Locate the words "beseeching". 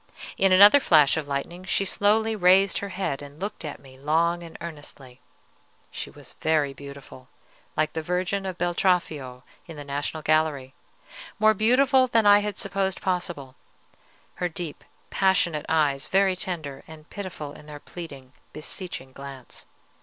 18.53-19.11